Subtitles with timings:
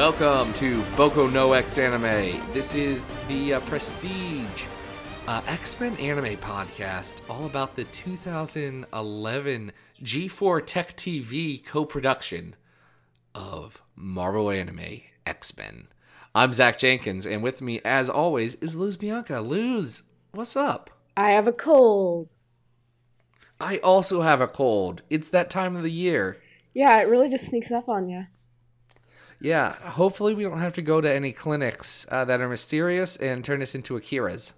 [0.00, 2.40] Welcome to Boku no X Anime.
[2.54, 4.64] This is the uh, Prestige
[5.28, 12.56] uh, X Men anime podcast, all about the 2011 G4 Tech TV co production
[13.34, 15.88] of Marvel Anime X Men.
[16.34, 19.42] I'm Zach Jenkins, and with me, as always, is Luz Bianca.
[19.42, 20.88] Luz, what's up?
[21.14, 22.34] I have a cold.
[23.60, 25.02] I also have a cold.
[25.10, 26.40] It's that time of the year.
[26.72, 28.24] Yeah, it really just sneaks up on you.
[29.40, 33.44] Yeah, hopefully we don't have to go to any clinics uh, that are mysterious and
[33.44, 34.52] turn us into Akira's.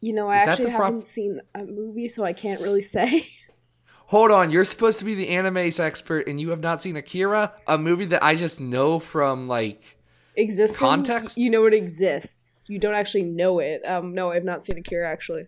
[0.00, 2.82] You know, I Is actually the prop- haven't seen a movie, so I can't really
[2.82, 3.28] say.
[4.08, 7.54] Hold on, you're supposed to be the animes expert and you have not seen Akira,
[7.66, 9.96] a movie that I just know from like
[10.36, 10.76] Exists.
[10.76, 11.38] Context?
[11.38, 12.28] You know it exists.
[12.66, 13.82] You don't actually know it.
[13.86, 15.46] Um, no, I've not seen Akira actually.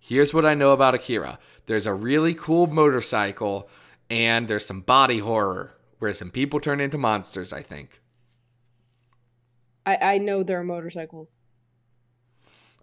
[0.00, 1.38] here's what I know about Akira.
[1.66, 3.68] There's a really cool motorcycle
[4.10, 8.00] and there's some body horror where some people turn into monsters, I think.
[9.84, 11.36] I I know there are motorcycles.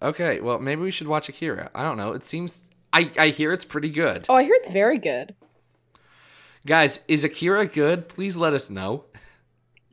[0.01, 1.69] Okay, well maybe we should watch Akira.
[1.73, 2.11] I don't know.
[2.11, 4.25] It seems I I hear it's pretty good.
[4.29, 5.35] Oh, I hear it's very good.
[6.65, 8.07] Guys, is Akira good?
[8.07, 9.05] Please let us know.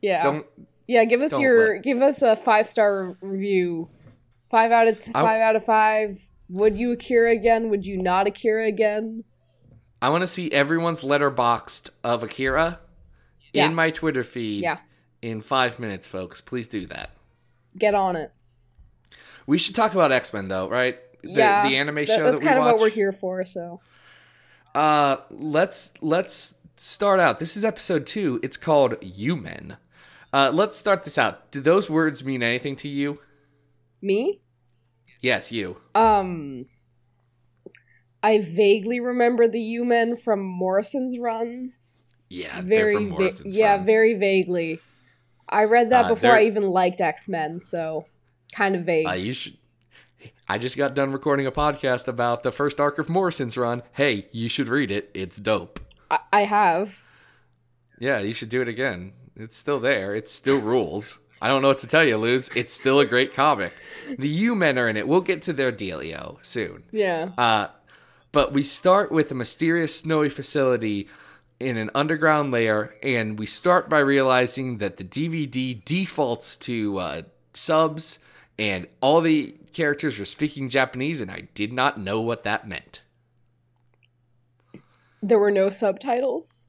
[0.01, 0.23] Yeah.
[0.23, 0.45] Don't
[0.87, 3.89] yeah, give us don't your let- give us a five star review.
[4.49, 6.17] Five out of t- I- five out of five.
[6.49, 7.69] Would you Akira again?
[7.69, 9.23] Would you not Akira again?
[10.01, 12.79] I want to see everyone's letterboxed of Akira
[13.53, 13.65] Yeah.
[13.67, 14.77] in my Twitter feed Yeah,
[15.21, 16.39] in five minutes, folks.
[16.41, 17.11] Please do that.
[17.77, 18.31] get on it.
[19.47, 20.97] We should talk about X Men, though, right?
[21.23, 22.73] The, yeah, the anime that- show that's that we kind of watch.
[22.73, 23.43] what we're here for.
[23.45, 23.81] So
[24.73, 27.39] Uh, let's let's start out.
[27.39, 28.39] This is episode two.
[28.41, 29.77] It's called "You Men."
[30.33, 31.51] Uh, let's start this out.
[31.51, 33.19] Do those words mean anything to you?
[34.01, 34.39] me,
[35.19, 35.77] Yes, you.
[35.93, 36.65] um,
[38.23, 41.73] I vaguely remember the U Men from Morrison's run.
[42.31, 43.85] Yeah, Very, va- yeah, run.
[43.85, 44.79] very vaguely.
[45.49, 48.05] I read that Uh, before I even liked X Men, so
[48.55, 49.05] kind of vague.
[49.07, 49.57] Uh, you should.
[50.47, 53.83] I just got done recording a podcast about the first arc of Morrison's run.
[53.93, 55.09] Hey, you should read it.
[55.13, 55.79] It's dope.
[56.09, 56.93] I, I have.
[57.99, 59.11] Yeah, you should do it again.
[59.35, 60.15] It's still there.
[60.15, 61.19] It still rules.
[61.41, 62.49] I don't know what to tell you, Luz.
[62.55, 63.73] It's still a great comic.
[64.17, 65.07] The U Men are in it.
[65.07, 66.83] We'll get to their dealio soon.
[66.91, 67.31] Yeah.
[67.37, 67.67] Uh,
[68.31, 71.09] but we start with a mysterious snowy facility
[71.61, 77.21] in an underground layer, and we start by realizing that the DVD defaults to uh,
[77.53, 78.19] subs,
[78.59, 83.01] and all the characters were speaking Japanese, and I did not know what that meant.
[85.21, 86.67] There were no subtitles.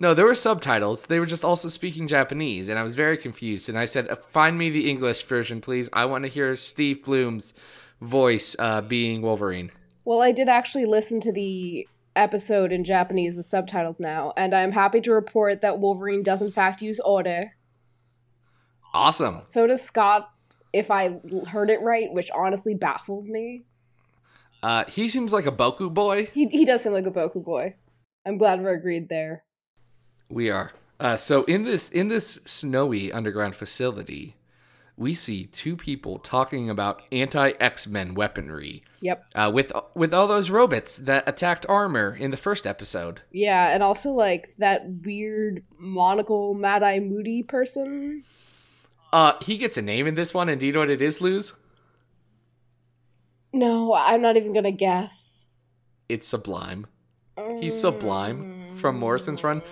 [0.00, 1.06] No, there were subtitles.
[1.06, 3.68] They were just also speaking Japanese, and I was very confused.
[3.68, 5.88] And I said, "Uh, "Find me the English version, please.
[5.92, 7.54] I want to hear Steve Blum's
[8.00, 9.72] voice uh, being Wolverine."
[10.04, 14.72] Well, I did actually listen to the episode in Japanese with subtitles now, and I'm
[14.72, 17.52] happy to report that Wolverine does in fact use ore.
[18.92, 19.40] Awesome.
[19.48, 20.30] So does Scott,
[20.72, 23.64] if I heard it right, which honestly baffles me.
[24.62, 26.26] Uh, he seems like a Boku boy.
[26.34, 27.74] He he does seem like a Boku boy.
[28.26, 29.44] I'm glad we're agreed there.
[30.28, 30.72] We are.
[31.00, 34.34] Uh, so in this in this snowy underground facility,
[34.98, 38.82] we see two people talking about anti X Men weaponry.
[39.00, 39.24] Yep.
[39.34, 43.22] Uh, with with all those robots that attacked armor in the first episode.
[43.30, 48.24] Yeah, and also like that weird monocle Mad Eye Moody person.
[49.12, 51.20] Uh, he gets a name in this one, and do you know what it is,
[51.20, 51.54] Luz?
[53.52, 55.46] No, I'm not even gonna guess.
[56.08, 56.86] It's Sublime.
[57.60, 59.62] He's Sublime from Morrison's run.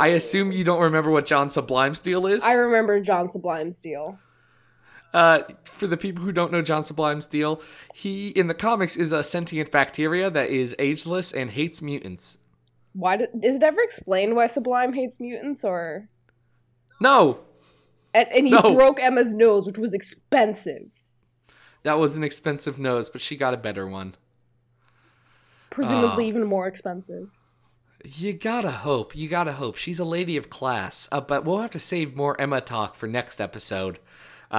[0.00, 2.42] I assume you don't remember what John Sublime Steel is.
[2.42, 4.18] I remember John Sublime's deal.
[5.14, 7.62] Uh, for the people who don't know John Sublime's deal,
[7.94, 12.38] he in the comics is a sentient bacteria that is ageless and hates mutants.
[12.94, 16.08] Why did, is it ever explained why Sublime hates mutants or
[17.00, 17.38] No,
[18.12, 18.74] and, and he No.
[18.74, 20.90] broke Emma's nose, which was expensive.
[21.84, 24.16] that was an expensive nose, but she got a better one.
[25.70, 26.28] Presumably Ah.
[26.28, 27.28] even more expensive.
[28.04, 29.16] You gotta hope.
[29.16, 29.76] You gotta hope.
[29.76, 31.08] She's a lady of class.
[31.10, 33.98] Uh, but we'll have to save more Emma talk for next episode.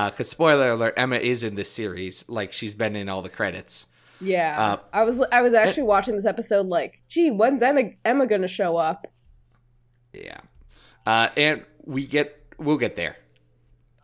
[0.09, 2.27] Because, spoiler alert, Emma is in this series.
[2.27, 3.87] Like, she's been in all the credits.
[4.19, 4.59] Yeah.
[4.73, 8.47] Uh, I was I was actually watching this episode like, gee, when's Emma Emma gonna
[8.47, 9.07] show up?
[10.13, 10.37] Yeah.
[11.05, 13.17] Uh, and we get, we'll get there.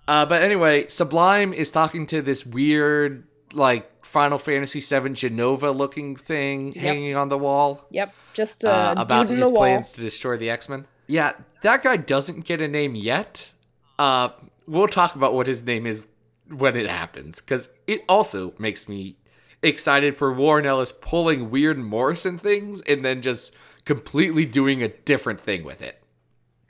[0.07, 6.15] Uh, but anyway, Sublime is talking to this weird, like, Final Fantasy VII Jenova looking
[6.15, 6.83] thing Yep.
[6.83, 7.85] hanging on the wall.
[7.91, 10.85] Yep, just uh, uh, about his plans to destroy the X Men.
[11.07, 13.51] Yeah, that guy doesn't get a name yet.
[13.97, 14.29] Uh,
[14.71, 16.07] we'll talk about what his name is
[16.47, 19.17] when it happens, because it also makes me
[19.61, 23.53] excited for Warren Ellis pulling weird Morrison things and then just
[23.85, 26.01] completely doing a different thing with it.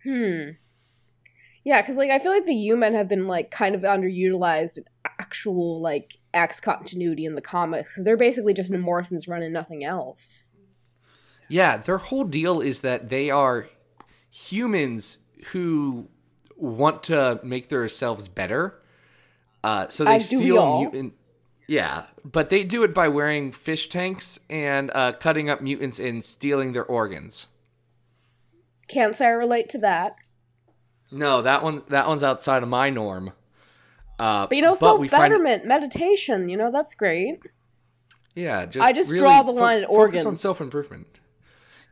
[0.03, 0.56] Hmm.
[1.63, 4.86] Yeah, because like I feel like the U-Men have been like kind of underutilized in
[5.19, 7.92] actual like X continuity in the comics.
[7.95, 10.24] They're basically just in Morrison's run and nothing else.
[11.50, 13.68] Yeah, their whole deal is that they are
[14.31, 15.19] humans
[15.51, 16.07] who
[16.62, 18.80] want to make themselves better.
[19.63, 21.13] Uh, so they As steal mutant.
[21.68, 26.24] Yeah, but they do it by wearing fish tanks and uh, cutting up mutants and
[26.24, 27.48] stealing their organs.
[28.88, 30.16] Can't say I relate to that.
[31.12, 33.34] No, that one that one's outside of my norm.
[34.19, 37.40] Uh, But you know, self betterment, meditation, you know, that's great.
[38.36, 40.25] yeah, just I just really draw the line at focus organs.
[40.25, 41.08] on self improvement.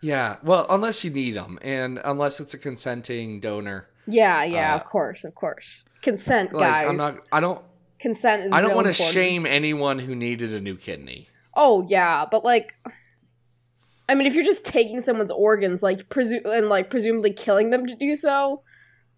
[0.01, 3.88] Yeah, well, unless you need them, and unless it's a consenting donor.
[4.09, 5.83] Yeah, yeah, Uh, of course, of course.
[6.01, 6.87] Consent, Like, guys.
[6.87, 7.19] I'm not.
[7.31, 7.61] I don't.
[7.99, 11.27] Consent is I don't want to shame anyone who needed a new kidney.
[11.53, 12.73] Oh yeah, but like,
[14.07, 17.85] I mean, if you're just taking someone's organs, like presu- and like presumably killing them
[17.87, 18.61] to do so,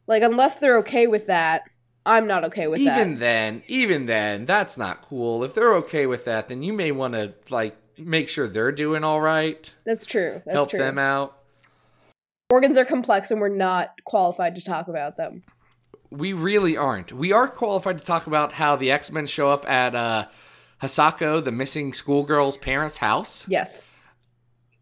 [0.07, 1.61] like unless they're okay with that,
[2.05, 3.01] I'm not okay with even that.
[3.01, 5.43] Even then, even then, that's not cool.
[5.43, 9.03] If they're okay with that, then you may want to like make sure they're doing
[9.03, 9.71] all right.
[9.85, 10.41] That's true.
[10.43, 10.79] That's help true.
[10.79, 11.37] them out.
[12.51, 15.43] Organs are complex, and we're not qualified to talk about them.
[16.09, 17.13] We really aren't.
[17.13, 20.25] We are qualified to talk about how the X Men show up at uh,
[20.81, 23.47] Hisako, the missing schoolgirl's parents' house.
[23.47, 23.87] Yes.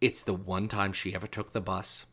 [0.02, 2.08] It's the one time she ever took the bus.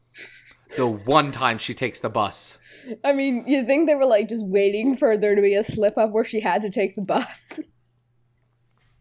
[0.76, 2.58] The one time she takes the bus.
[3.03, 5.97] I mean, you think they were like just waiting for there to be a slip
[5.97, 7.26] up where she had to take the bus?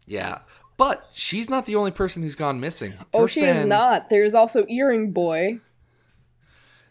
[0.06, 0.38] Yeah.
[0.76, 2.94] But she's not the only person who's gone missing.
[3.12, 4.08] oh, There's she is not.
[4.08, 5.60] There's also Earring Boy.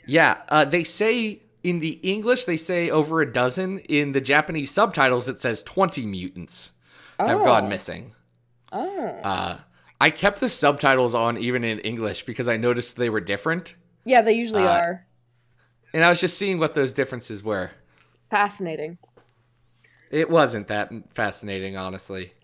[0.08, 3.80] Yeah, uh, they say in the English they say over a dozen.
[3.80, 6.72] In the Japanese subtitles it says twenty mutants
[7.20, 7.46] have Oh.
[7.46, 8.14] gone missing.
[8.72, 9.08] Oh.
[9.24, 9.60] Uh,
[10.02, 14.22] I kept the subtitles on even in English because I noticed they were different, yeah,
[14.22, 15.08] they usually uh, are.
[15.94, 17.72] and I was just seeing what those differences were.
[18.30, 18.98] Fascinating.
[20.12, 22.34] It wasn't that fascinating, honestly.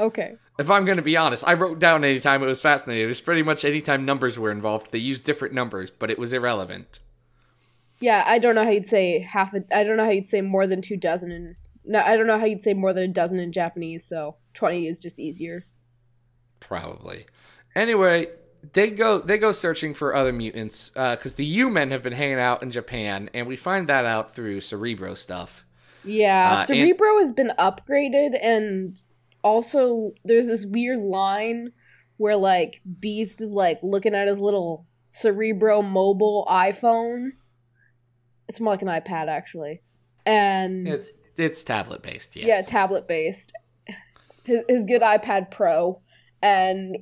[0.00, 0.32] Okay.
[0.58, 3.04] If I'm going to be honest, I wrote down anytime it was fascinating.
[3.04, 4.90] It was pretty much anytime numbers were involved.
[4.92, 6.98] They used different numbers, but it was irrelevant.
[8.00, 9.62] Yeah, I don't know how you'd say half a.
[9.76, 11.56] I don't know how you'd say more than two dozen in.
[11.84, 14.04] No, I don't know how you'd say more than a dozen in Japanese.
[14.06, 15.66] So twenty is just easier.
[16.60, 17.26] Probably.
[17.74, 18.28] Anyway,
[18.72, 22.62] they go they go searching for other mutants because the U-Men have been hanging out
[22.62, 25.64] in Japan, and we find that out through Cerebro stuff.
[26.04, 29.00] Yeah, Uh, and- Cerebro has been upgraded, and
[29.42, 31.72] also there's this weird line
[32.16, 37.30] where like Beast is like looking at his little Cerebro mobile iPhone.
[38.48, 39.80] It's more like an iPad actually,
[40.26, 42.46] and It's it's tablet based, yes.
[42.46, 43.52] yeah, tablet based.
[44.44, 46.00] His, his good iPad Pro,
[46.42, 46.96] and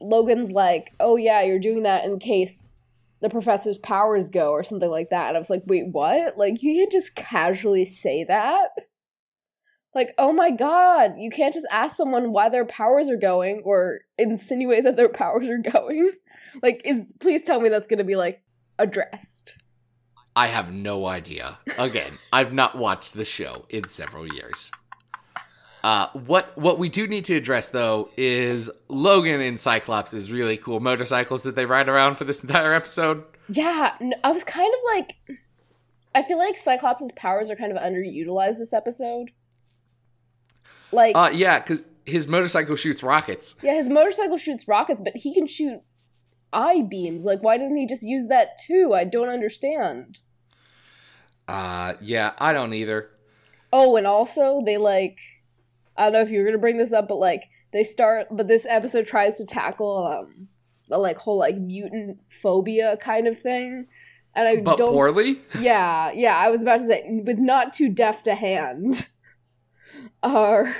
[0.00, 2.74] Logan's like, "Oh yeah, you're doing that in case
[3.20, 6.36] the professor's powers go or something like that." And I was like, "Wait, what?
[6.36, 8.68] Like you can't just casually say that?"
[9.94, 14.00] Like, oh my god, you can't just ask someone why their powers are going or
[14.18, 16.12] insinuate that their powers are going.
[16.62, 18.42] Like, is please tell me that's gonna be like
[18.78, 19.54] addressed.
[20.36, 21.58] I have no idea.
[21.78, 24.70] Again, I've not watched the show in several years.
[25.84, 30.56] Uh, what what we do need to address though is Logan and Cyclops is really
[30.56, 33.22] cool motorcycles that they ride around for this entire episode.
[33.48, 35.38] Yeah, I was kind of like,
[36.14, 39.30] I feel like Cyclops' powers are kind of underutilized this episode.
[40.94, 43.56] Like, Uh, yeah, because his motorcycle shoots rockets.
[43.62, 45.80] yeah, his motorcycle shoots rockets, but he can shoot
[46.52, 47.24] eye beams.
[47.24, 48.92] Like, why doesn't he just use that too?
[48.94, 50.18] I don't understand.
[51.46, 53.10] Uh, yeah, I don't either.
[53.72, 55.18] Oh, and also they like,
[55.96, 58.48] I don't know if you were gonna bring this up, but like they start, but
[58.48, 60.48] this episode tries to tackle um
[60.88, 63.86] the like whole like mutant phobia kind of thing,
[64.34, 64.92] and I But don't.
[64.92, 65.38] poorly.
[65.58, 69.06] Yeah, yeah, I was about to say with not too deft a hand.
[70.24, 70.74] Are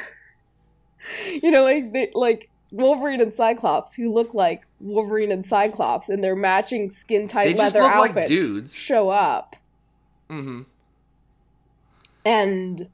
[1.43, 6.21] you know like they like Wolverine and Cyclops who look like Wolverine and Cyclops in
[6.23, 8.75] their matching skin tight They just leather look like outfits dudes.
[8.75, 9.55] show up
[10.31, 10.63] Mm-hmm.
[12.25, 12.89] and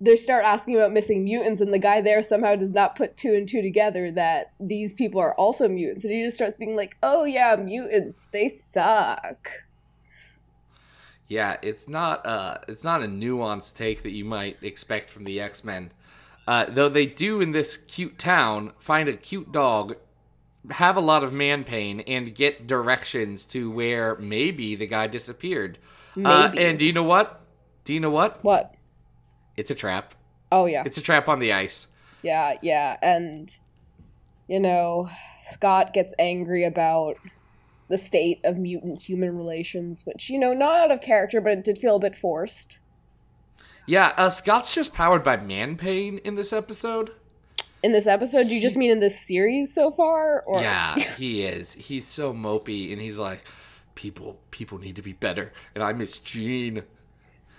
[0.00, 3.34] they start asking about missing mutants and the guy there somehow does not put two
[3.34, 6.96] and two together that these people are also mutants and he just starts being like
[7.02, 9.48] oh yeah mutants they suck
[11.32, 15.40] Yeah, it's not uh it's not a nuanced take that you might expect from the
[15.40, 15.90] X-Men.
[16.46, 19.96] Uh, though they do in this cute town find a cute dog,
[20.72, 25.78] have a lot of man pain, and get directions to where maybe the guy disappeared.
[26.22, 27.40] Uh, and do you know what?
[27.84, 28.44] Do you know what?
[28.44, 28.74] what
[29.56, 30.14] It's a trap.
[30.50, 31.86] oh yeah It's a trap on the ice.
[32.20, 33.50] Yeah, yeah, and
[34.48, 35.08] you know,
[35.54, 37.16] Scott gets angry about
[37.88, 41.64] the state of mutant human relations, which you know, not out of character, but it
[41.64, 42.78] did feel a bit forced.
[43.86, 47.10] Yeah, uh, Scott's just powered by man pain in this episode.
[47.82, 50.42] In this episode, do you just mean in this series so far?
[50.42, 51.72] Or Yeah, he is.
[51.72, 53.44] He's so mopey, and he's like,
[53.96, 56.82] people, people need to be better, and I miss Jean.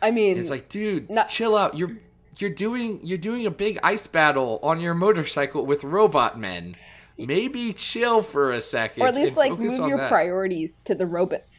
[0.01, 1.77] I mean, It's like, dude, Not- chill out.
[1.77, 1.97] You're
[2.37, 6.75] you're doing you're doing a big ice battle on your motorcycle with robot men.
[7.17, 9.03] Maybe chill for a second.
[9.03, 10.09] or at least like move your that.
[10.09, 11.53] priorities to the robots.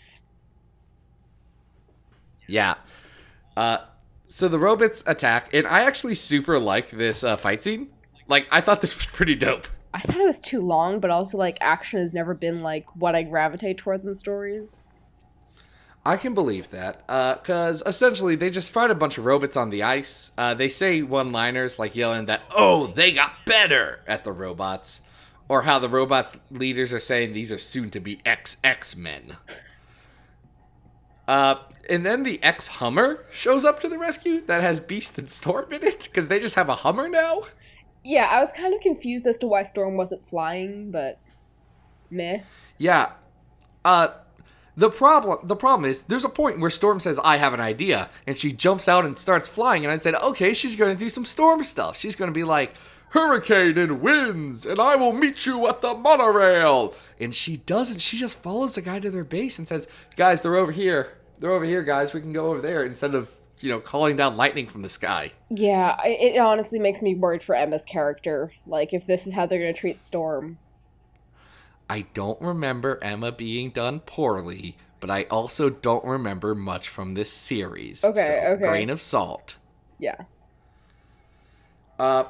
[2.48, 2.74] Yeah.
[3.56, 3.78] Uh,
[4.26, 7.88] so the robots attack, and I actually super like this uh, fight scene.
[8.26, 9.68] Like, I thought this was pretty dope.
[9.92, 13.14] I thought it was too long, but also like action has never been like what
[13.14, 14.74] I gravitate towards in stories.
[16.04, 19.84] I can believe that, because essentially they just fight a bunch of robots on the
[19.84, 20.32] ice.
[20.36, 25.00] Uh, they say one-liners like yelling that "Oh, they got better" at the robots,
[25.54, 29.36] or how the robots leaders are saying these are soon to be XX men.
[31.28, 31.54] Uh,
[31.88, 35.72] and then the X Hummer shows up to the rescue that has Beast and Storm
[35.72, 37.44] in it, because they just have a Hummer now.
[38.02, 41.20] Yeah, I was kind of confused as to why Storm wasn't flying, but
[42.10, 42.40] meh.
[42.76, 43.12] Yeah.
[43.84, 44.08] Uh
[44.76, 48.10] the problem the problem is there's a point where Storm says I have an idea
[48.26, 51.08] and she jumps out and starts flying and I said, "Okay, she's going to do
[51.08, 51.96] some storm stuff.
[51.96, 52.74] She's going to be like
[53.14, 58.00] hurricane and winds and I will meet you at the monorail." And she doesn't.
[58.00, 61.14] She just follows the guy to their base and says, "Guys, they're over here.
[61.38, 62.12] They're over here, guys.
[62.12, 63.30] We can go over there." Instead of,
[63.60, 65.32] you know, calling down lightning from the sky.
[65.48, 68.52] Yeah, it honestly makes me worried for Emma's character.
[68.66, 70.58] Like, if this is how they're gonna treat Storm.
[71.88, 77.30] I don't remember Emma being done poorly, but I also don't remember much from this
[77.30, 78.04] series.
[78.04, 78.66] Okay, so, okay.
[78.66, 79.56] Grain of salt.
[79.98, 80.16] Yeah.
[81.98, 82.24] Uh,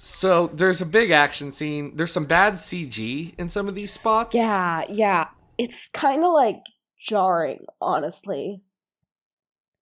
[0.00, 1.96] so there's a big action scene.
[1.96, 4.32] There's some bad CG in some of these spots.
[4.32, 5.26] Yeah, yeah.
[5.58, 6.60] It's kind of like
[7.04, 8.62] jarring, honestly.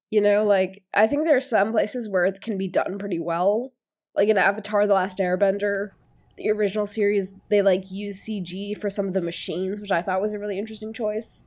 [0.08, 3.18] You know, like, I think there are some places where it can be done pretty
[3.18, 3.74] well.
[4.14, 5.90] Like in Avatar The Last Airbender,
[6.38, 10.22] the original series, they like use CG for some of the machines, which I thought
[10.22, 11.42] was a really interesting choice.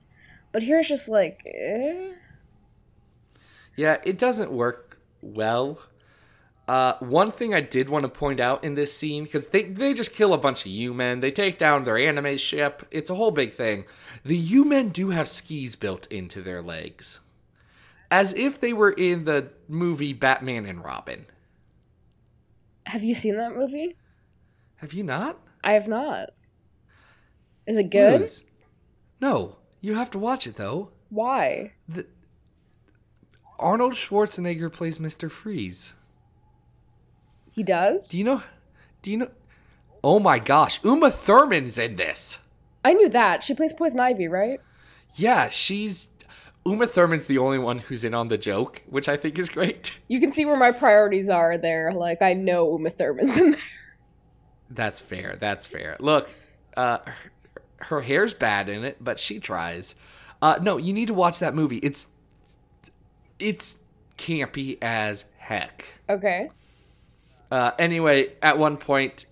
[0.52, 2.12] But here it's just like, eh.
[3.76, 5.80] Yeah, it doesn't work well.
[6.70, 9.92] Uh, one thing I did want to point out in this scene, because they, they
[9.92, 13.32] just kill a bunch of U-Men, they take down their anime ship, it's a whole
[13.32, 13.86] big thing.
[14.24, 17.22] The U-Men do have skis built into their legs.
[18.12, 21.26] As if they were in the movie Batman and Robin.
[22.86, 23.96] Have you seen that movie?
[24.76, 25.40] Have you not?
[25.64, 26.30] I have not.
[27.66, 28.30] Is it good?
[29.20, 30.92] No, you have to watch it though.
[31.10, 31.72] Why?
[31.88, 32.06] The,
[33.58, 35.32] Arnold Schwarzenegger plays Mr.
[35.32, 35.96] Freeze.
[37.60, 38.08] He does?
[38.08, 38.42] Do you know?
[39.02, 39.28] Do you know?
[40.02, 42.40] Oh my gosh, Uma Thurman's in this.
[42.86, 43.44] I knew that.
[43.44, 44.62] She plays Poison Ivy, right?
[45.16, 46.08] Yeah, she's
[46.66, 50.00] Uma Thurman's the only one who's in on the joke, which I think is great.
[50.08, 51.92] You can see where my priorities are there.
[51.92, 53.62] Like, I know Uma Thurman's in there.
[54.70, 55.36] That's fair.
[55.38, 55.98] That's fair.
[56.00, 56.30] Look,
[56.78, 57.14] uh, her,
[57.88, 59.96] her hair's bad in it, but she tries.
[60.42, 61.80] Uh, no, you need to watch that movie.
[61.80, 62.08] It's
[63.38, 63.80] it's
[64.18, 65.84] campy as heck.
[66.10, 66.52] Okay.
[67.52, 69.26] Uh, anyway, at one point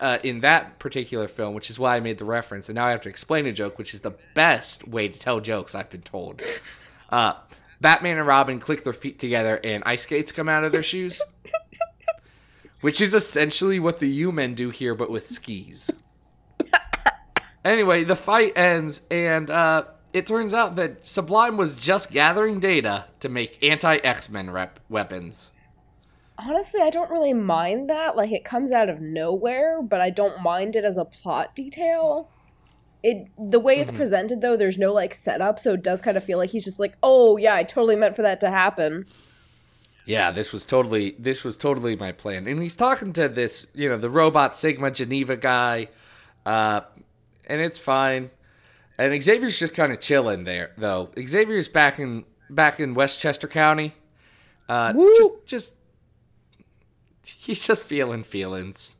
[0.00, 2.90] uh, in that particular film, which is why I made the reference, and now I
[2.90, 6.02] have to explain a joke, which is the best way to tell jokes I've been
[6.02, 6.42] told.
[7.10, 7.34] Uh,
[7.80, 11.20] Batman and Robin click their feet together, and ice skates come out of their shoes,
[12.80, 15.90] which is essentially what the U-Men do here, but with skis.
[17.64, 23.06] Anyway, the fight ends, and uh, it turns out that Sublime was just gathering data
[23.20, 25.50] to make anti-X-Men rep- weapons.
[26.38, 28.16] Honestly, I don't really mind that.
[28.16, 32.28] Like, it comes out of nowhere, but I don't mind it as a plot detail.
[33.04, 36.24] It the way it's presented though, there's no like setup, so it does kind of
[36.24, 39.04] feel like he's just like, "Oh yeah, I totally meant for that to happen."
[40.06, 42.46] Yeah, this was totally this was totally my plan.
[42.46, 45.88] And he's talking to this, you know, the robot Sigma Geneva guy,
[46.46, 46.80] uh,
[47.46, 48.30] and it's fine.
[48.98, 51.10] And Xavier's just kind of chilling there, though.
[51.18, 53.92] Xavier's back in back in Westchester County.
[54.68, 55.14] Uh, Woo!
[55.16, 55.74] just just
[57.24, 58.96] he's just feeling feelings.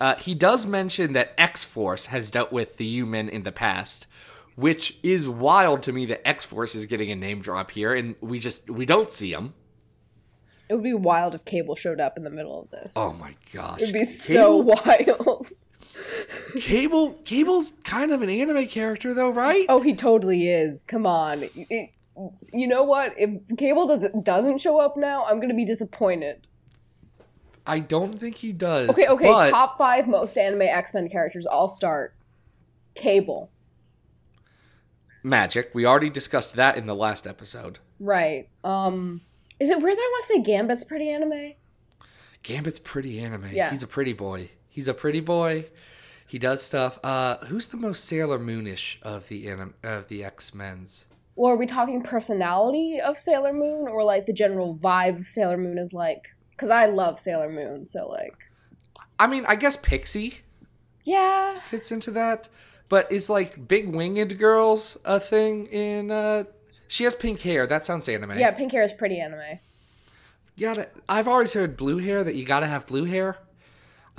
[0.00, 4.06] Uh, he does mention that X Force has dealt with the U-Men in the past,
[4.54, 8.14] which is wild to me that X Force is getting a name drop here, and
[8.20, 9.54] we just we don't see him.
[10.68, 12.92] It would be wild if Cable showed up in the middle of this.
[12.94, 13.80] Oh my gosh.
[13.82, 15.48] It'd be so wild.
[16.60, 19.66] Cable Cable's kind of an anime character though, right?
[19.68, 20.84] oh, he totally is.
[20.86, 21.44] Come on.
[21.54, 21.90] It-
[22.52, 23.14] you know what?
[23.16, 26.47] If Cable doesn't doesn't show up now, I'm gonna be disappointed.
[27.68, 28.88] I don't think he does.
[28.90, 29.24] Okay, okay.
[29.26, 31.46] But Top five most anime X Men characters.
[31.50, 32.14] I'll start.
[32.94, 33.50] Cable.
[35.22, 35.70] magic.
[35.74, 37.78] We already discussed that in the last episode.
[38.00, 38.48] Right.
[38.64, 39.20] Um,
[39.60, 41.52] is it weird that I want to say Gambit's pretty anime?
[42.42, 43.50] Gambit's pretty anime.
[43.52, 43.70] Yeah.
[43.70, 44.50] He's a pretty boy.
[44.68, 45.66] He's a pretty boy.
[46.26, 46.98] He does stuff.
[47.04, 51.06] Uh, who's the most Sailor Moonish of the anim- of the X Men's?
[51.36, 55.56] Or are we talking personality of Sailor Moon, or like the general vibe of Sailor
[55.56, 56.28] Moon is like?
[56.58, 58.34] Because I love Sailor Moon, so like,
[59.20, 60.38] I mean, I guess Pixie
[61.04, 62.48] yeah, fits into that.
[62.88, 66.10] But is like big winged girls a thing in?
[66.10, 66.44] uh
[66.88, 67.66] She has pink hair.
[67.66, 68.38] That sounds anime.
[68.38, 68.50] yeah.
[68.50, 69.60] Pink hair is pretty anime.
[70.58, 70.88] Gotta.
[71.08, 73.38] I've always heard blue hair that you gotta have blue hair.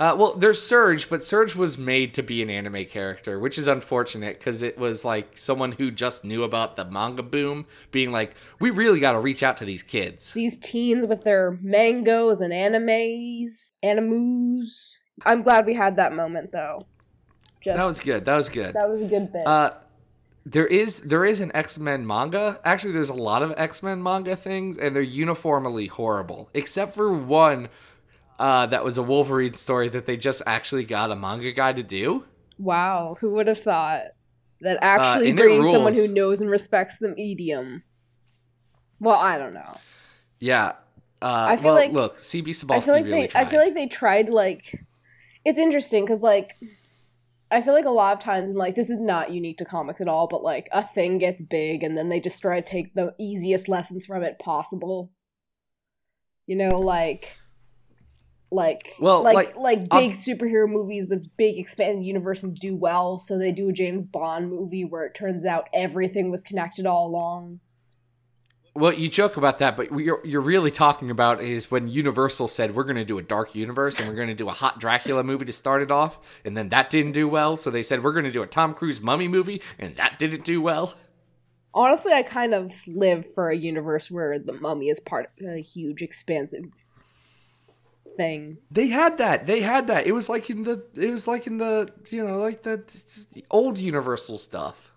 [0.00, 3.68] Uh, well, there's Surge, but Surge was made to be an anime character, which is
[3.68, 8.34] unfortunate because it was like someone who just knew about the manga boom, being like,
[8.58, 12.50] "We really got to reach out to these kids." These teens with their mangoes and
[12.50, 14.96] animes, animus.
[15.26, 16.86] I'm glad we had that moment though.
[17.62, 18.24] Just, That was good.
[18.24, 18.74] That was good.
[18.74, 19.46] that was a good bit.
[19.46, 19.72] Uh,
[20.46, 22.58] there is there is an X Men manga.
[22.64, 27.12] Actually, there's a lot of X Men manga things, and they're uniformly horrible, except for
[27.12, 27.68] one
[28.40, 31.82] uh, that was a Wolverine story that they just actually got a manga guy to
[31.82, 32.24] do.
[32.58, 34.02] wow, who would have thought
[34.62, 37.82] that actually and it bringing someone who knows and respects the medium?
[38.98, 39.76] Well, I don't know.
[40.38, 40.72] Yeah.
[41.22, 43.26] Uh, I feel well, like- look, CB I feel like really they.
[43.28, 43.46] tried.
[43.46, 44.80] I feel like they tried like.
[45.44, 46.56] It's interesting because like,
[47.50, 50.08] I feel like a lot of times like this is not unique to comics at
[50.08, 53.14] all, but like a thing gets big and then they just try to take the
[53.18, 55.10] easiest lessons from it possible.
[56.46, 57.28] You know, like.
[58.52, 63.18] Like, Well, like, like, like, I'll- big superhero movies with big expanded universes do well,
[63.18, 67.06] so they do a James Bond movie where it turns out everything was connected all
[67.06, 67.60] along.
[68.74, 72.46] well, you joke about that, but what you're you're really talking about is when Universal
[72.48, 74.78] said we're going to do a dark universe and we're going to do a hot
[74.78, 78.02] Dracula movie to start it off, and then that didn't do well, so they said
[78.02, 80.94] we're going to do a Tom Cruise mummy movie, and that didn't do well.
[81.74, 85.60] Honestly, I kind of live for a universe where the mummy is part of a
[85.60, 86.64] huge, expansive
[88.16, 88.58] thing.
[88.70, 89.46] They had that.
[89.46, 90.06] They had that.
[90.06, 90.84] It was like in the.
[90.94, 91.90] It was like in the.
[92.10, 92.82] You know, like the,
[93.32, 94.92] the old Universal stuff,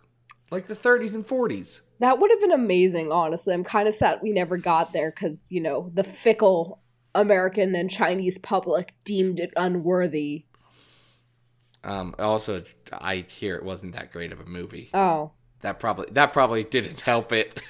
[0.51, 1.81] like the 30s and 40s.
[1.99, 3.53] That would have been amazing, honestly.
[3.53, 6.81] I'm kind of sad we never got there because, you know, the fickle
[7.15, 10.45] American and Chinese public deemed it unworthy.
[11.83, 12.15] Um.
[12.19, 14.89] Also, I hear it wasn't that great of a movie.
[14.93, 15.31] Oh.
[15.61, 17.61] That probably that probably didn't help it.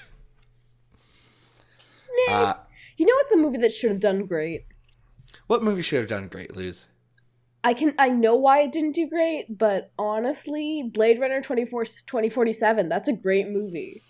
[2.29, 2.53] Uh,
[2.95, 4.65] you know what's a movie that should have done great?
[5.53, 6.87] What movie should have done great, Luz?
[7.63, 12.89] I can I know why it didn't do great, but honestly, Blade Runner 24, 2047,
[12.89, 14.01] that's a great movie.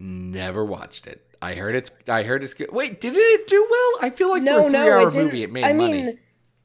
[0.00, 1.24] Never watched it.
[1.40, 1.92] I heard it's.
[2.08, 2.72] I heard it's good.
[2.72, 3.92] Wait, did it do well?
[4.02, 6.02] I feel like no, for a no, three-hour it movie, it made I money.
[6.02, 6.18] mean,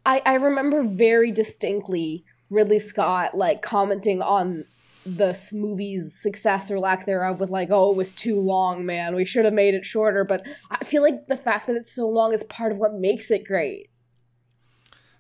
[0.04, 4.66] I I remember very distinctly Ridley Scott like commenting on
[5.06, 9.16] the movie's success or lack thereof with like, "Oh, it was too long, man.
[9.16, 12.08] We should have made it shorter." But I feel like the fact that it's so
[12.08, 13.90] long is part of what makes it great.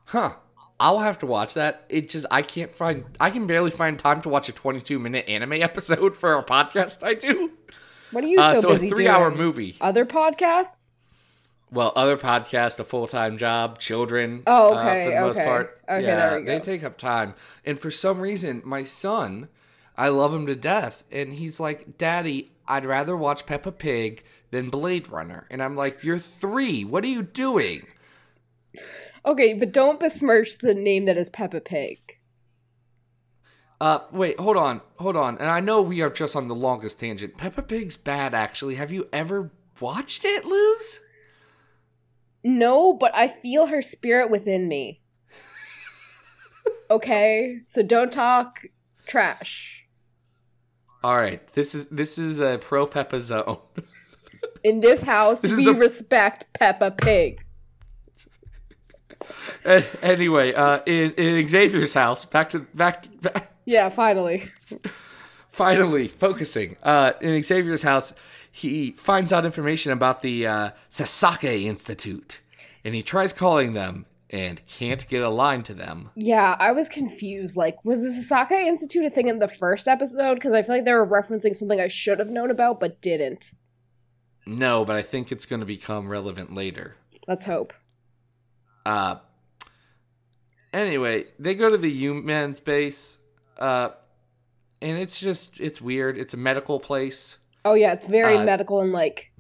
[0.05, 0.33] Huh.
[0.79, 1.85] I'll have to watch that.
[1.89, 5.29] It just I can't find I can barely find time to watch a 22 minute
[5.29, 7.51] anime episode for a podcast I do.
[8.11, 9.77] What are you Uh, so, so a 3 hour movie.
[9.79, 10.97] Other podcasts?
[11.71, 15.79] Well, other podcasts, a full-time job, children Oh, uh, okay, for the most part.
[15.87, 17.33] Okay, yeah, they take up time.
[17.63, 19.47] And for some reason, my son,
[19.97, 24.69] I love him to death, and he's like, "Daddy, I'd rather watch Peppa Pig than
[24.69, 26.84] Blade Runner." And I'm like, "You're 3.
[26.86, 27.86] What are you doing?"
[29.25, 31.99] Okay, but don't besmirch the name that is Peppa Pig.
[33.80, 35.38] Uh, wait, hold on, hold on.
[35.39, 37.38] And I know we are just on the longest tangent.
[37.38, 38.75] Peppa Pig's bad, actually.
[38.75, 40.99] Have you ever watched it, Luz?
[42.43, 45.01] No, but I feel her spirit within me.
[46.91, 48.65] Okay, so don't talk
[49.08, 49.80] trash.
[51.03, 53.57] All right, this is this is a pro Peppa zone.
[54.63, 57.43] In this house, This we a- respect Peppa Pig.
[59.65, 64.51] Anyway, uh, in, in Xavier's house, back to back, back Yeah, finally.
[65.49, 66.77] finally focusing.
[66.83, 68.13] Uh, in Xavier's house,
[68.51, 72.39] he finds out information about the uh, Sasake Institute,
[72.83, 76.09] and he tries calling them and can't get a line to them.
[76.15, 77.55] Yeah, I was confused.
[77.57, 80.35] Like, was the Sasake Institute a thing in the first episode?
[80.35, 83.51] Because I feel like they were referencing something I should have known about but didn't.
[84.45, 86.95] No, but I think it's going to become relevant later.
[87.27, 87.73] Let's hope.
[88.85, 89.15] Uh,
[90.73, 93.17] anyway, they go to the humans base,
[93.59, 93.89] uh,
[94.81, 96.17] and it's just it's weird.
[96.17, 97.37] It's a medical place.
[97.63, 99.31] Oh yeah, it's very Uh, medical and like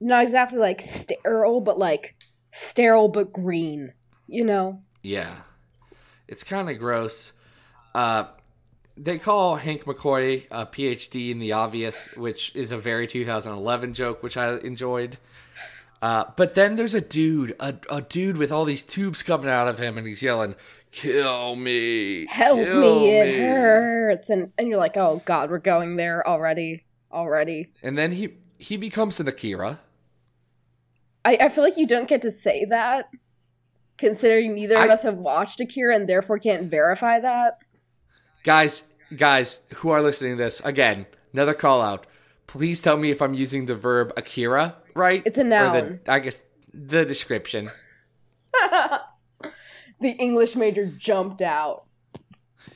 [0.00, 2.15] not exactly like sterile, but like
[2.70, 3.92] sterile but green.
[4.26, 4.82] You know?
[5.02, 5.42] Yeah,
[6.26, 7.32] it's kind of gross.
[7.94, 8.24] Uh,
[8.96, 14.22] they call Hank McCoy a PhD in the obvious, which is a very 2011 joke,
[14.22, 15.18] which I enjoyed.
[16.02, 19.68] Uh, but then there's a dude, a, a dude with all these tubes coming out
[19.68, 20.54] of him, and he's yelling,
[20.90, 22.26] "Kill me!
[22.26, 24.28] Help kill me, it hurts.
[24.28, 26.84] And and you're like, oh god, we're going there already.
[27.12, 27.68] Already.
[27.82, 29.80] And then he he becomes an Akira.
[31.26, 33.10] I, I feel like you don't get to say that,
[33.98, 37.58] considering neither of I- us have watched Akira and therefore can't verify that.
[38.44, 42.06] Guys, guys who are listening to this, again, another call out.
[42.46, 45.20] Please tell me if I'm using the verb Akira right.
[45.26, 46.00] It's a Or noun.
[46.04, 47.72] the, I guess the description.
[50.00, 51.84] the English major jumped out.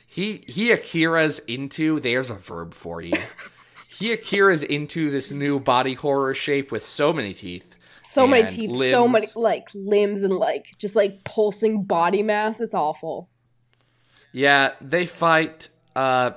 [0.05, 3.13] He he Akira's into there's a verb for you.
[3.87, 7.70] he Akira's into this new body horror shape with so many teeth.
[8.11, 12.59] So many teeth, so many like limbs and like just like pulsing body mass.
[12.59, 13.29] It's awful.
[14.33, 16.31] Yeah, they fight uh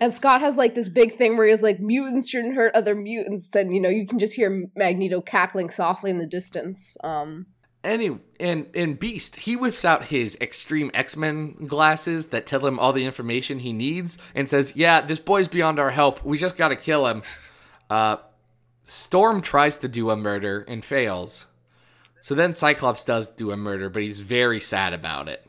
[0.00, 3.48] And Scott has like this big thing where he's like, mutants shouldn't hurt other mutants.
[3.48, 6.78] Then you know you can just hear Magneto cackling softly in the distance.
[7.02, 7.46] Um,
[7.82, 12.94] any and and Beast, he whips out his extreme X-Men glasses that tell him all
[12.94, 16.24] the information he needs and says, "Yeah, this boy's beyond our help.
[16.24, 17.22] We just got to kill him."
[17.90, 18.16] Uh
[18.84, 21.46] Storm tries to do a murder and fails.
[22.20, 25.46] So then Cyclops does do a murder, but he's very sad about it.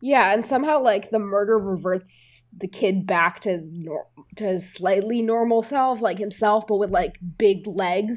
[0.00, 4.06] yeah, and somehow like the murder reverts the kid back to his nor-
[4.36, 8.16] to his slightly normal self, like himself, but with like big legs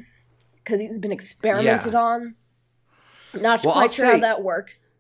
[0.56, 2.00] because he's been experimented Yeah.
[2.00, 2.36] on.
[3.34, 4.93] Not Well, quite I'll sure how that works.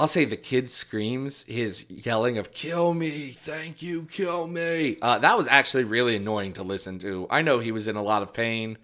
[0.00, 5.18] I'll say the kid screams, his yelling of "Kill me, thank you, kill me." Uh,
[5.18, 7.26] that was actually really annoying to listen to.
[7.28, 8.78] I know he was in a lot of pain,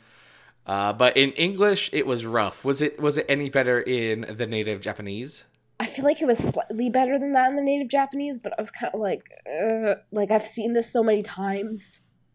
[0.67, 2.67] uh, but in English it was rough.
[2.67, 5.45] Was it was it any better in the native Japanese?
[5.81, 8.61] I feel like it was slightly better than that in the native Japanese, but I
[8.61, 11.81] was kind of like, uh, like I've seen this so many times,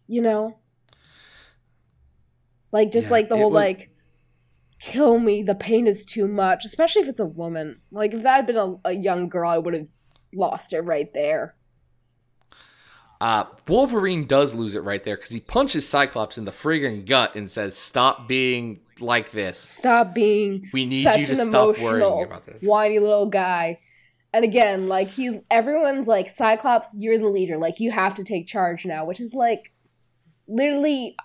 [0.08, 0.58] you know?
[2.72, 3.91] Like just Yeah, like the whole was- like,
[4.82, 7.82] kill me, the pain is too much, especially if it's a woman.
[7.92, 9.88] Like if that had been a, a young girl, I would have
[10.34, 11.56] lost it right there.
[13.22, 17.36] Uh, Wolverine does lose it right there because he punches Cyclops in the friggin' gut
[17.36, 19.60] and says, "Stop being like this.
[19.60, 23.80] Stop being We need you to stop worrying about this." whiny little guy.
[24.34, 27.60] And again, like he's everyone's like Cyclops, you're the leader.
[27.60, 29.72] Like you have to take charge now, which is like
[30.48, 31.16] literally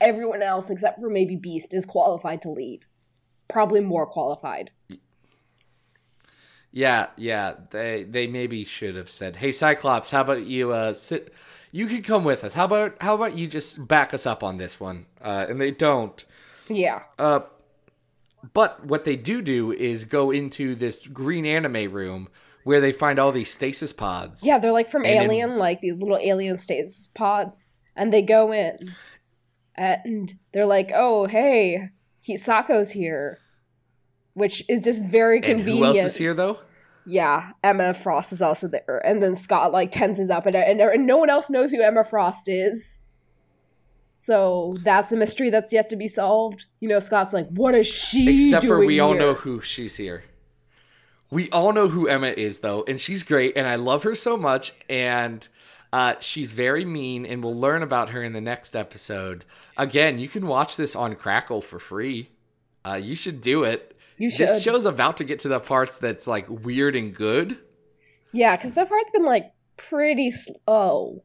[0.00, 2.84] everyone else except for maybe Beast is qualified to lead.
[3.48, 4.70] Probably more qualified.
[6.70, 7.54] Yeah, yeah.
[7.70, 11.32] They they maybe should have said, "Hey, Cyclops, how about you uh, sit?
[11.70, 12.54] You can come with us.
[12.54, 15.70] How about how about you just back us up on this one?" Uh, and they
[15.70, 16.24] don't.
[16.68, 17.02] Yeah.
[17.18, 17.40] Uh,
[18.54, 22.28] but what they do do is go into this green anime room
[22.64, 24.42] where they find all these stasis pods.
[24.44, 27.58] Yeah, they're like from And in- Alien, like these little alien stasis pods.
[27.94, 28.94] And they go in.
[29.74, 31.90] And they're like, oh, hey,
[32.28, 33.38] Hisako's here.
[34.34, 35.78] Which is just very And convenient.
[35.78, 36.60] who else is here though?
[37.04, 39.02] Yeah, Emma Frost is also there.
[39.04, 42.04] And then Scott like tenses up and, and, and no one else knows who Emma
[42.08, 42.98] Frost is.
[44.24, 46.66] So that's a mystery that's yet to be solved.
[46.80, 50.24] You know, Scott's like, what is she Except for we all know who she's here.
[51.30, 54.36] We all know who Emma is though, and she's great, and I love her so
[54.36, 55.48] much, and
[55.92, 59.44] uh, she's very mean, and we'll learn about her in the next episode.
[59.76, 62.30] Again, you can watch this on Crackle for free.
[62.84, 63.96] Uh, you should do it.
[64.16, 64.48] You should.
[64.48, 67.58] This show's about to get to the parts that's like weird and good.
[68.32, 71.22] Yeah, because so far it's been like pretty slow.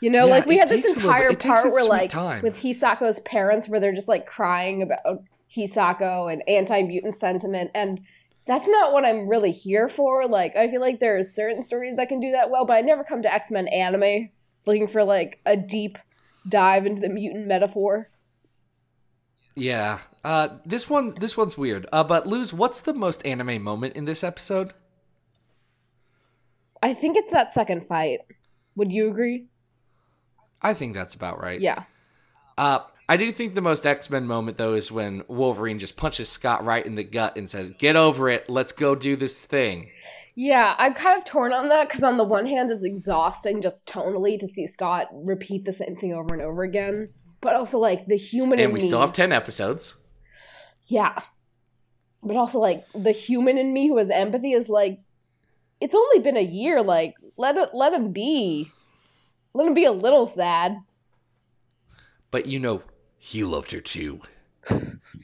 [0.00, 2.42] You know, Yeah, like we had this takes a little entire part where like time.
[2.42, 5.22] with Hisako's parents where they're just like crying about
[5.56, 8.00] Hisako and anti-mutant sentiment and
[8.46, 10.26] that's not what I'm really here for.
[10.26, 12.80] Like I feel like there are certain stories that can do that well, but I
[12.80, 14.30] never come to X-Men anime
[14.66, 15.98] looking for like a deep
[16.48, 18.08] dive into the mutant metaphor.
[19.54, 20.00] Yeah.
[20.24, 21.86] Uh, this one, this one's weird.
[21.92, 24.72] Uh, but Luz, what's the most anime moment in this episode?
[26.82, 28.20] I think it's that second fight.
[28.76, 29.46] Would you agree?
[30.60, 31.60] I think that's about right.
[31.60, 31.84] Yeah.
[32.56, 36.28] Uh, I do think the most X Men moment though is when Wolverine just punches
[36.28, 38.48] Scott right in the gut and says, "Get over it.
[38.48, 39.90] Let's go do this thing."
[40.34, 43.84] Yeah, I'm kind of torn on that because on the one hand, it's exhausting just
[43.86, 47.10] tonally to see Scott repeat the same thing over and over again.
[47.42, 49.96] But also, like the human in And we me, still have ten episodes.
[50.86, 51.22] yeah.
[52.22, 55.00] But also, like the human in me who has empathy is like,
[55.80, 56.80] it's only been a year.
[56.82, 58.70] Like, let it, let him be,
[59.54, 60.76] let him be a little sad.
[62.30, 62.82] But you know,
[63.24, 64.20] he loved her too.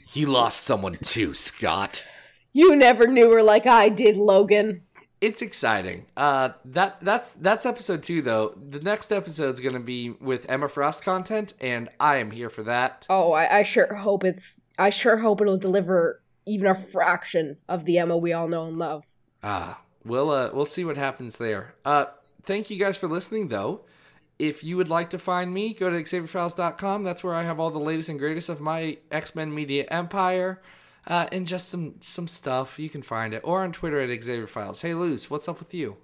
[0.07, 2.05] He lost someone too, Scott.
[2.53, 4.83] You never knew her like I did, Logan.
[5.21, 6.07] it's exciting.
[6.17, 8.55] Uh, that that's that's episode two though.
[8.71, 13.05] The next episode's gonna be with Emma Frost content, and I am here for that.
[13.11, 14.61] Oh, I, I sure hope it's.
[14.79, 18.79] I sure hope it'll deliver even a fraction of the Emma we all know and
[18.79, 19.03] love.
[19.43, 21.75] Ah, we'll uh, we'll see what happens there.
[21.85, 22.07] Uh,
[22.45, 23.81] thank you guys for listening though.
[24.39, 27.03] If you would like to find me, go to XavierFiles.com.
[27.03, 30.63] That's where I have all the latest and greatest of my X Men Media Empire.
[31.07, 34.47] Uh, and just some some stuff you can find it or on Twitter at Xavier
[34.47, 34.83] Files.
[34.83, 35.97] Hey Luz, what's up with you?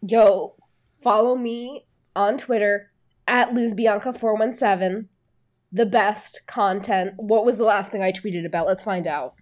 [0.00, 0.54] Yo,
[1.02, 2.90] follow me on Twitter
[3.28, 5.06] at LuzBianca417.
[5.70, 7.12] The best content.
[7.16, 8.66] What was the last thing I tweeted about?
[8.66, 9.34] Let's find out.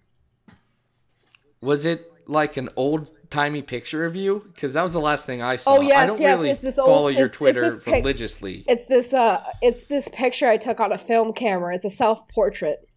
[1.61, 4.43] Was it like an old timey picture of you?
[4.53, 5.77] Because that was the last thing I saw.
[5.77, 7.83] Oh, yes, I don't yes, really it's this follow old- your it's- it's Twitter this
[7.83, 8.63] pic- religiously.
[8.67, 11.75] It's this uh it's this picture I took on a film camera.
[11.75, 12.87] It's a self-portrait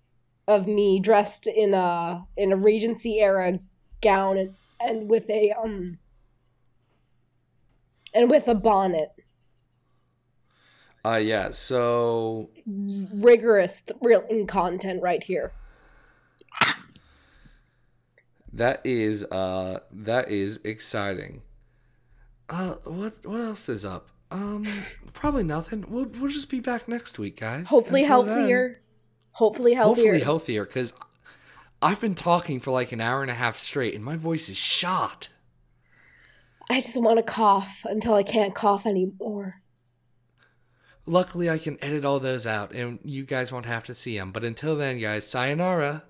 [0.46, 3.58] of me dressed in a in a Regency era
[4.02, 5.98] gown and, and with a um
[8.14, 9.10] and with a bonnet.
[11.04, 11.50] Uh, yeah.
[11.50, 15.52] So Rigorous thrilling content right here.
[18.58, 21.42] That is uh that is exciting.
[22.48, 24.08] Uh, what what else is up?
[24.30, 24.66] Um,
[25.12, 25.84] probably nothing.
[25.88, 27.66] We'll we'll just be back next week, guys.
[27.68, 28.80] Hopefully Until then- healthier.
[29.32, 30.04] Hopefully healthier.
[30.04, 30.92] Hopefully healthier, because
[31.80, 34.56] I've been talking for like an hour and a half straight, and my voice is
[34.56, 35.28] shot.
[36.68, 39.62] I just want to cough until I can't cough anymore.
[41.06, 44.32] Luckily, I can edit all those out, and you guys won't have to see them.
[44.32, 46.02] But until then, guys, sayonara.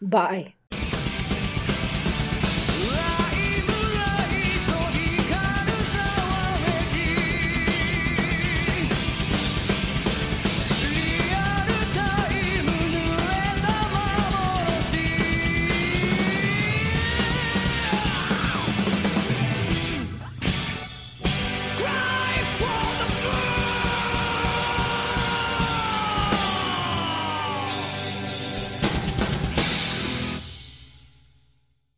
[0.00, 0.54] Bye.